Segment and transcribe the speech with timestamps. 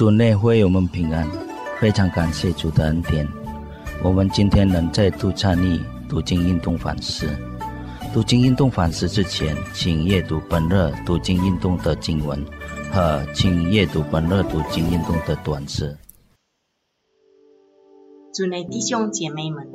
[0.00, 1.28] 主内会我们平安，
[1.78, 3.28] 非常感谢主的恩典。
[4.02, 7.28] 我们今天能再度参与读经运动反思。
[8.10, 12.42] 读经运动反思之前，请阅读本日读经运动的经文
[12.90, 15.94] 和请阅读本日读经运动的短诗。
[18.32, 19.70] 主内弟兄姐妹们，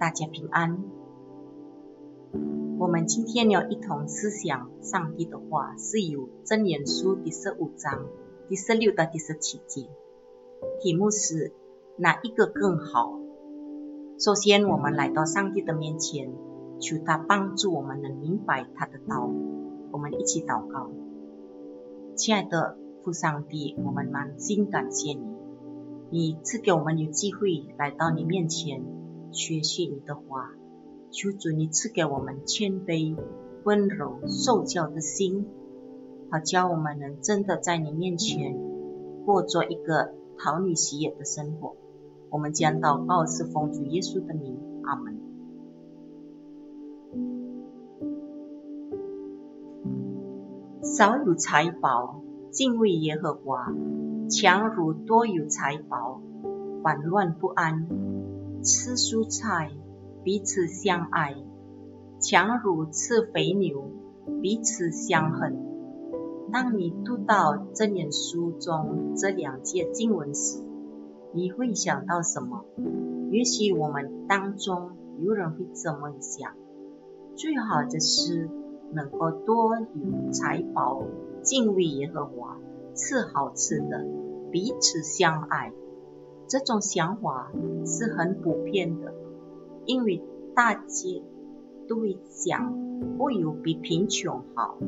[0.00, 0.82] 大家平安。
[2.80, 8.04] 我们今天要一同思想上帝的话，是由真言书第十五章
[8.48, 9.90] 第十六到第十七节，
[10.80, 11.52] 题目是
[11.98, 13.12] 哪一个更好？
[14.18, 16.32] 首先，我们来到上帝的面前，
[16.80, 19.30] 求他帮助我们能明白他的道。
[19.92, 20.90] 我们一起祷告，
[22.16, 25.28] 亲爱的父上帝，我们满心感谢你，
[26.10, 28.82] 你赐给我们有机会来到你面前
[29.30, 30.52] 学习你的话。
[31.10, 33.14] 求主你赐给我们谦卑、
[33.64, 35.46] 温柔、受教的心，
[36.30, 38.54] 好教我们能真的在你面前
[39.24, 41.74] 过着一个讨你喜悦的生活。
[42.30, 45.18] 我们将祷告是奉主耶稣的名，阿门。
[50.82, 53.72] 少有财宝，敬畏耶和华；
[54.28, 56.20] 强如多有财宝，
[56.82, 57.86] 烦乱不安。
[58.62, 59.70] 吃蔬菜。
[60.24, 61.36] 彼此相爱，
[62.20, 63.84] 强如吃肥牛；
[64.42, 65.67] 彼此相恨。
[66.50, 70.64] 当你读到真言书中这两节经文时，
[71.32, 72.64] 你会想到什么？
[73.30, 76.54] 也许我们当中有人会这么想：
[77.36, 78.48] 最好的是
[78.92, 81.02] 能够多有财宝，
[81.42, 82.58] 敬畏耶和华，
[82.94, 84.06] 吃好吃的，
[84.50, 85.72] 彼此相爱。
[86.46, 87.52] 这种想法
[87.84, 89.12] 是很普遍的。
[89.84, 90.22] 因为
[90.54, 90.82] 大家
[91.86, 92.74] 都会想，
[93.18, 94.78] 不有比贫穷好。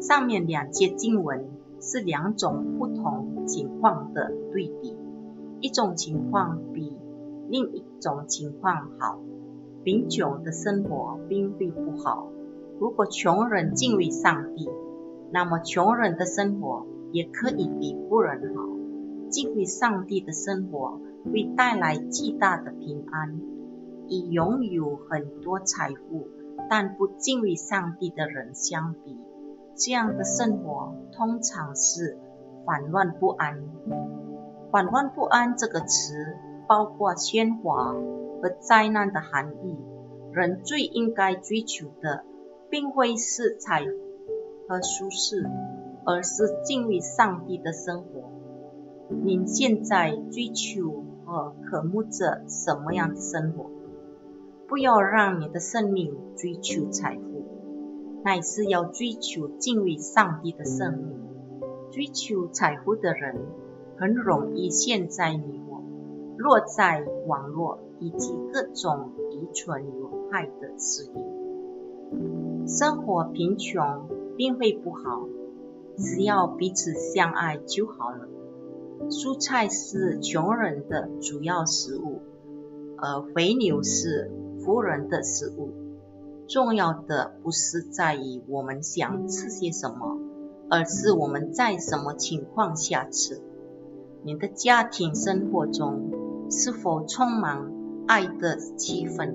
[0.00, 1.48] 上面两节经文
[1.80, 4.96] 是两种不同情况的对比，
[5.60, 6.96] 一种情况比
[7.48, 9.18] 另一种情况好。
[9.84, 12.28] 贫穷的生活并非不好，
[12.80, 14.68] 如果穷人敬畏上帝，
[15.32, 18.64] 那么穷人的生活也可以比富人好。
[19.30, 23.40] 敬畏上帝的生活会带来巨大的平安。
[24.08, 26.28] 与拥有很多财富
[26.70, 29.18] 但不敬畏上帝的人相比，
[29.76, 32.18] 这样的生活通常是
[32.64, 33.62] 烦乱不安。
[34.72, 36.14] 烦乱不安这个词
[36.66, 37.94] 包括喧哗
[38.40, 39.76] 和灾难的含义。
[40.32, 42.24] 人最应该追求的，
[42.68, 43.90] 并非是财富
[44.68, 45.48] 和舒适，
[46.04, 48.30] 而是敬畏上帝的生活。
[49.08, 53.70] 您现在追求和渴慕着什么样的生活？
[54.68, 57.35] 不要让你的生命追求财富，
[58.26, 61.16] 乃是要追求敬畏上帝的生命。
[61.92, 63.36] 追求财富的人
[63.96, 65.80] 很容易陷在迷惑，
[66.36, 72.66] 落在网络以及各种愚蠢有害的事业。
[72.66, 75.28] 生活贫穷并非不好，
[75.96, 78.26] 只要彼此相爱就好了。
[79.08, 82.22] 蔬菜是穷人的主要食物，
[82.96, 84.32] 而肥牛是。
[84.64, 85.70] 富人的食物，
[86.48, 90.18] 重要的不是在于我们想吃些什么，
[90.70, 93.42] 而是我们在什么情况下吃。
[94.22, 97.72] 你的家庭生活中是否充满
[98.06, 99.34] 爱的气氛？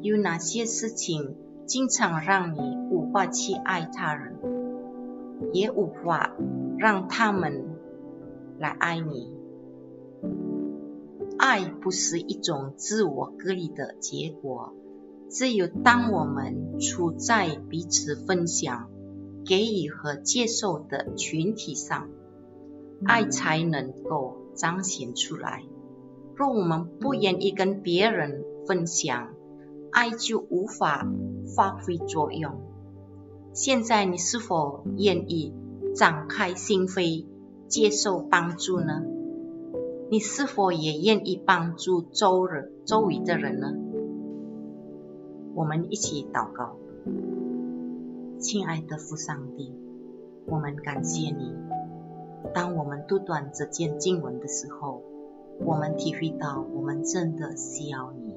[0.00, 1.34] 有哪些事情
[1.66, 4.36] 经常让你无法去爱他人，
[5.52, 6.34] 也无法
[6.78, 7.64] 让他们
[8.58, 9.32] 来爱你？
[11.38, 14.72] 爱不是一种自我隔离的结果，
[15.30, 18.88] 只有当我们处在彼此分享、
[19.44, 22.08] 给予和接受的群体上，
[23.04, 25.62] 爱才能够彰显出来。
[26.34, 29.34] 若我们不愿意跟别人分享，
[29.90, 31.06] 爱就无法
[31.56, 32.60] 发挥作用。
[33.52, 35.52] 现在你是否愿意
[35.94, 37.26] 展开心扉，
[37.66, 39.02] 接受帮助呢？
[40.10, 43.74] 你是否也愿意帮助周人周围的人呢？
[45.58, 46.76] 我们一起祷告，
[48.38, 49.74] 亲爱的父上帝，
[50.46, 51.52] 我们感谢你。
[52.54, 55.02] 当我们读短这件经文的时候，
[55.66, 58.36] 我们体会到我们真的需要你。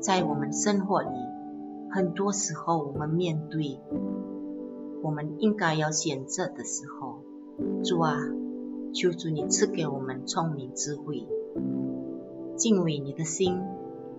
[0.00, 1.10] 在我们生活里，
[1.92, 3.78] 很多时候我们面对
[5.04, 7.20] 我们应该要选择的时候，
[7.84, 8.16] 主啊。
[8.92, 11.28] 求主你赐给我们聪明智慧，
[12.56, 13.60] 敬畏你的心，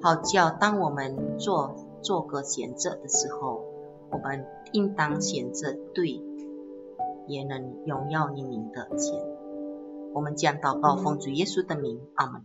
[0.01, 3.63] 好叫当我们做做个选择的时候，
[4.11, 6.21] 我们应当选择对，
[7.27, 9.19] 也能荣耀你名的前。
[10.13, 12.43] 我们将祷告奉主耶稣的名，阿门。